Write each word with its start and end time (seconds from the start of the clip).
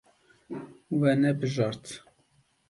We 0.99 1.11
nebijart. 1.21 1.85